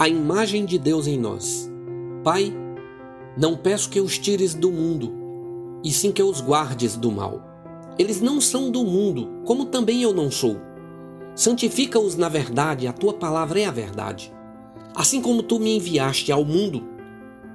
a 0.00 0.08
imagem 0.08 0.64
de 0.64 0.78
Deus 0.78 1.06
em 1.06 1.18
nós. 1.18 1.70
Pai, 2.24 2.50
não 3.36 3.54
peço 3.54 3.90
que 3.90 4.00
os 4.00 4.18
tires 4.18 4.54
do 4.54 4.72
mundo, 4.72 5.12
e 5.84 5.92
sim 5.92 6.10
que 6.10 6.22
os 6.22 6.40
guardes 6.40 6.96
do 6.96 7.12
mal. 7.12 7.42
Eles 7.98 8.18
não 8.18 8.40
são 8.40 8.70
do 8.70 8.82
mundo, 8.82 9.28
como 9.44 9.66
também 9.66 10.02
eu 10.02 10.14
não 10.14 10.30
sou. 10.30 10.56
Santifica-os 11.34 12.16
na 12.16 12.30
verdade, 12.30 12.86
a 12.86 12.94
tua 12.94 13.12
palavra 13.12 13.60
é 13.60 13.66
a 13.66 13.70
verdade. 13.70 14.32
Assim 14.94 15.20
como 15.20 15.42
tu 15.42 15.60
me 15.60 15.76
enviaste 15.76 16.32
ao 16.32 16.46
mundo, 16.46 16.82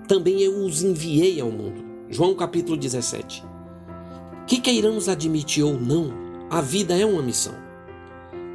também 0.07 0.39
eu 0.39 0.63
os 0.63 0.83
enviei 0.83 1.41
ao 1.41 1.49
mundo. 1.49 1.83
João 2.11 2.35
capítulo 2.35 2.77
17. 2.77 3.43
Que 4.45 4.59
queiramos 4.59 5.09
admitir 5.09 5.63
ou 5.63 5.73
não, 5.73 6.13
a 6.51 6.61
vida 6.61 6.95
é 6.95 7.07
uma 7.07 7.23
missão. 7.23 7.64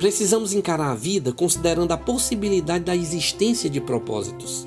Precisamos 0.00 0.54
encarar 0.54 0.92
a 0.92 0.94
vida 0.94 1.30
considerando 1.30 1.92
a 1.92 1.96
possibilidade 1.98 2.84
da 2.84 2.96
existência 2.96 3.68
de 3.68 3.82
propósitos. 3.82 4.66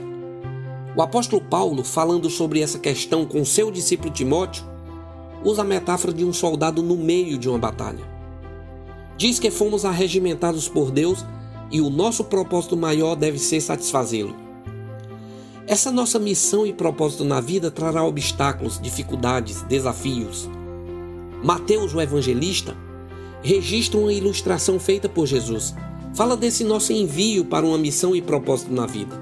O 0.96 1.02
apóstolo 1.02 1.42
Paulo, 1.42 1.84
falando 1.84 2.30
sobre 2.30 2.62
essa 2.62 2.78
questão 2.78 3.26
com 3.26 3.44
seu 3.44 3.72
discípulo 3.72 4.12
Timóteo, 4.12 4.64
usa 5.44 5.64
a 5.64 5.66
metáfora 5.66 6.14
de 6.14 6.24
um 6.24 6.32
soldado 6.32 6.84
no 6.84 6.96
meio 6.96 7.36
de 7.36 7.50
uma 7.50 7.58
batalha. 7.58 8.06
Diz 9.18 9.40
que 9.40 9.50
fomos 9.50 9.86
arregimentados 9.86 10.70
por 10.70 10.92
Deus 10.92 11.26
e 11.72 11.82
o 11.82 11.90
nosso 11.90 12.26
propósito 12.26 12.78
maior 12.78 13.16
deve 13.16 13.40
ser 13.40 13.60
satisfazê-lo. 13.60 14.36
Essa 15.66 15.92
nossa 15.92 16.20
missão 16.20 16.64
e 16.64 16.72
propósito 16.72 17.26
na 17.26 17.42
vida 17.42 17.72
trará 17.72 18.04
obstáculos, 18.04 18.80
dificuldades, 18.80 19.64
desafios. 19.64 20.48
Mateus, 21.44 21.92
o 21.96 22.00
evangelista, 22.00 22.78
registra 23.44 24.00
uma 24.00 24.14
ilustração 24.14 24.80
feita 24.80 25.10
por 25.10 25.28
Jesus. 25.28 25.76
Fala 26.14 26.38
desse 26.38 26.64
nosso 26.64 26.94
envio 26.94 27.44
para 27.44 27.66
uma 27.66 27.78
missão 27.78 28.16
e 28.16 28.22
propósito 28.22 28.74
na 28.74 28.86
vida. 28.86 29.20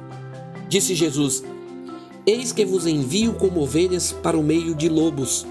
Disse 0.70 0.94
Jesus: 0.94 1.44
Eis 2.26 2.52
que 2.52 2.66
vos 2.66 2.86
envio 2.86 3.34
como 3.34 3.62
ovelhas 3.62 4.12
para 4.12 4.38
o 4.38 4.44
meio 4.44 4.76
de 4.76 4.88
lobos. 4.88 5.46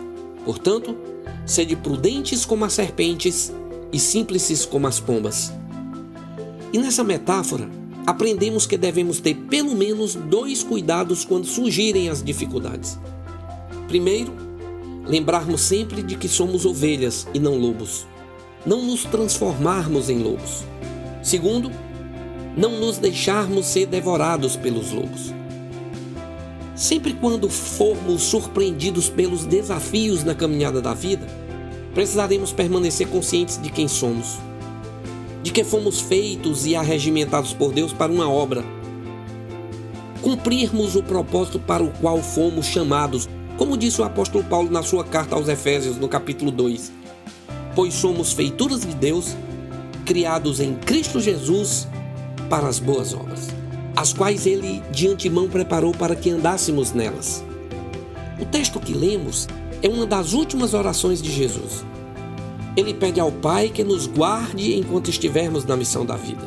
Portanto, 0.44 0.96
sede 1.44 1.76
prudentes 1.76 2.44
como 2.44 2.64
as 2.64 2.72
serpentes 2.72 3.52
e 3.92 3.98
simples 3.98 4.64
como 4.66 4.86
as 4.86 5.00
pombas. 5.00 5.52
E 6.72 6.78
nessa 6.78 7.02
metáfora, 7.02 7.68
aprendemos 8.06 8.66
que 8.66 8.76
devemos 8.76 9.18
ter 9.20 9.34
pelo 9.34 9.74
menos 9.74 10.14
dois 10.14 10.62
cuidados 10.62 11.24
quando 11.24 11.46
surgirem 11.46 12.08
as 12.08 12.22
dificuldades. 12.22 12.98
Primeiro, 13.88 14.32
lembrarmos 15.06 15.62
sempre 15.62 16.02
de 16.02 16.16
que 16.16 16.28
somos 16.28 16.64
ovelhas 16.64 17.26
e 17.34 17.40
não 17.40 17.58
lobos. 17.58 18.06
Não 18.66 18.82
nos 18.82 19.04
transformarmos 19.04 20.10
em 20.10 20.18
lobos. 20.18 20.64
Segundo, 21.22 21.70
não 22.54 22.78
nos 22.78 22.98
deixarmos 22.98 23.64
ser 23.66 23.86
devorados 23.86 24.54
pelos 24.54 24.92
lobos. 24.92 25.32
Sempre 26.74 27.14
quando 27.14 27.48
formos 27.48 28.22
surpreendidos 28.22 29.08
pelos 29.08 29.46
desafios 29.46 30.24
na 30.24 30.34
caminhada 30.34 30.80
da 30.82 30.92
vida, 30.92 31.26
precisaremos 31.94 32.52
permanecer 32.52 33.08
conscientes 33.08 33.60
de 33.60 33.70
quem 33.70 33.88
somos, 33.88 34.38
de 35.42 35.50
que 35.50 35.64
fomos 35.64 36.00
feitos 36.00 36.66
e 36.66 36.76
arregimentados 36.76 37.54
por 37.54 37.72
Deus 37.72 37.94
para 37.94 38.12
uma 38.12 38.30
obra. 38.30 38.62
Cumprirmos 40.20 40.96
o 40.96 41.02
propósito 41.02 41.58
para 41.58 41.82
o 41.82 41.90
qual 41.92 42.22
fomos 42.22 42.66
chamados, 42.66 43.26
como 43.56 43.76
disse 43.76 44.02
o 44.02 44.04
apóstolo 44.04 44.44
Paulo 44.44 44.70
na 44.70 44.82
sua 44.82 45.02
carta 45.02 45.34
aos 45.34 45.48
Efésios, 45.48 45.96
no 45.96 46.08
capítulo 46.08 46.50
2. 46.50 46.99
Pois 47.74 47.94
somos 47.94 48.32
feituras 48.32 48.80
de 48.80 48.94
Deus, 48.94 49.36
criados 50.04 50.60
em 50.60 50.74
Cristo 50.74 51.20
Jesus 51.20 51.86
para 52.48 52.68
as 52.68 52.78
boas 52.78 53.14
obras 53.14 53.60
as 54.00 54.14
quais 54.14 54.46
ele 54.46 54.82
de 54.90 55.08
antemão 55.08 55.46
preparou 55.46 55.92
para 55.92 56.16
que 56.16 56.30
andássemos 56.30 56.92
nelas. 56.92 57.44
O 58.40 58.46
texto 58.46 58.80
que 58.80 58.94
lemos 58.94 59.46
é 59.82 59.88
uma 59.88 60.06
das 60.06 60.32
últimas 60.32 60.72
orações 60.72 61.20
de 61.20 61.30
Jesus. 61.30 61.84
Ele 62.74 62.94
pede 62.94 63.20
ao 63.20 63.30
Pai 63.30 63.68
que 63.68 63.84
nos 63.84 64.06
guarde 64.06 64.74
enquanto 64.74 65.10
estivermos 65.10 65.66
na 65.66 65.76
missão 65.76 66.06
da 66.06 66.16
vida. 66.16 66.42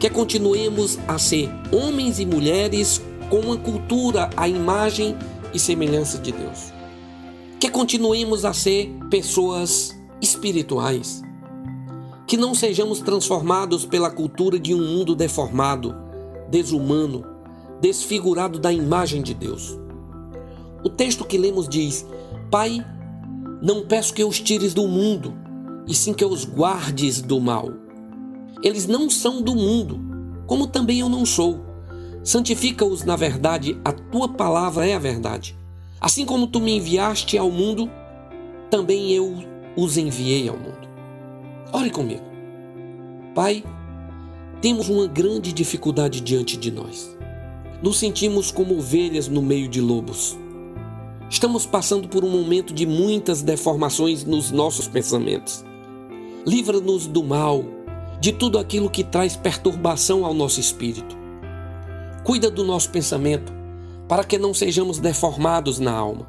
Que 0.00 0.08
continuemos 0.08 0.98
a 1.06 1.18
ser 1.18 1.50
homens 1.70 2.18
e 2.18 2.24
mulheres 2.24 3.02
com 3.28 3.40
uma 3.40 3.56
cultura 3.58 4.30
à 4.36 4.48
imagem 4.48 5.14
e 5.52 5.58
semelhança 5.58 6.16
de 6.18 6.32
Deus. 6.32 6.75
Que 7.58 7.70
continuemos 7.70 8.44
a 8.44 8.52
ser 8.52 8.94
pessoas 9.10 9.96
espirituais. 10.20 11.22
Que 12.26 12.36
não 12.36 12.54
sejamos 12.54 13.00
transformados 13.00 13.86
pela 13.86 14.10
cultura 14.10 14.58
de 14.58 14.74
um 14.74 14.84
mundo 14.84 15.14
deformado, 15.14 15.94
desumano, 16.50 17.24
desfigurado 17.80 18.58
da 18.58 18.72
imagem 18.72 19.22
de 19.22 19.32
Deus. 19.32 19.78
O 20.84 20.90
texto 20.90 21.24
que 21.24 21.38
lemos 21.38 21.66
diz: 21.68 22.06
Pai, 22.50 22.84
não 23.62 23.86
peço 23.86 24.12
que 24.12 24.22
os 24.22 24.38
tires 24.38 24.74
do 24.74 24.86
mundo, 24.86 25.34
e 25.86 25.94
sim 25.94 26.12
que 26.12 26.24
os 26.24 26.44
guardes 26.44 27.22
do 27.22 27.40
mal. 27.40 27.72
Eles 28.62 28.86
não 28.86 29.08
são 29.08 29.40
do 29.40 29.54
mundo, 29.54 29.98
como 30.46 30.66
também 30.66 31.00
eu 31.00 31.08
não 31.08 31.24
sou. 31.24 31.64
Santifica-os 32.22 33.02
na 33.04 33.16
verdade, 33.16 33.80
a 33.82 33.92
tua 33.92 34.28
palavra 34.28 34.86
é 34.86 34.94
a 34.94 34.98
verdade. 34.98 35.56
Assim 36.00 36.24
como 36.24 36.46
tu 36.46 36.60
me 36.60 36.76
enviaste 36.76 37.38
ao 37.38 37.50
mundo, 37.50 37.90
também 38.70 39.12
eu 39.12 39.34
os 39.76 39.96
enviei 39.96 40.48
ao 40.48 40.56
mundo. 40.56 40.88
Ore 41.72 41.90
comigo. 41.90 42.24
Pai, 43.34 43.62
temos 44.60 44.88
uma 44.88 45.06
grande 45.06 45.52
dificuldade 45.52 46.20
diante 46.20 46.56
de 46.56 46.70
nós. 46.70 47.16
Nos 47.82 47.98
sentimos 47.98 48.50
como 48.50 48.78
ovelhas 48.78 49.28
no 49.28 49.42
meio 49.42 49.68
de 49.68 49.80
lobos. 49.80 50.36
Estamos 51.28 51.66
passando 51.66 52.08
por 52.08 52.24
um 52.24 52.30
momento 52.30 52.72
de 52.72 52.86
muitas 52.86 53.42
deformações 53.42 54.24
nos 54.24 54.50
nossos 54.50 54.88
pensamentos. 54.88 55.64
Livra-nos 56.46 57.06
do 57.06 57.22
mal, 57.22 57.64
de 58.20 58.32
tudo 58.32 58.58
aquilo 58.58 58.88
que 58.88 59.04
traz 59.04 59.36
perturbação 59.36 60.24
ao 60.24 60.32
nosso 60.32 60.60
espírito. 60.60 61.16
Cuida 62.24 62.50
do 62.50 62.64
nosso 62.64 62.90
pensamento, 62.90 63.52
para 64.08 64.24
que 64.24 64.38
não 64.38 64.54
sejamos 64.54 64.98
deformados 64.98 65.78
na 65.78 65.92
alma. 65.92 66.26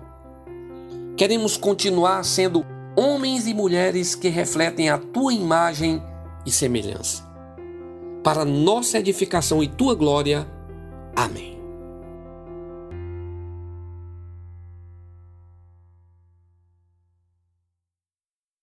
Queremos 1.15 1.57
continuar 1.57 2.23
sendo 2.23 2.65
homens 2.95 3.47
e 3.47 3.53
mulheres 3.53 4.15
que 4.15 4.29
refletem 4.29 4.89
a 4.89 4.97
tua 4.97 5.33
imagem 5.33 6.01
e 6.45 6.51
semelhança 6.51 7.27
para 8.27 8.43
nossa 8.43 8.99
edificação 8.99 9.63
e 9.63 9.67
tua 9.69 9.95
glória. 9.95 10.45
Amém. 11.15 11.56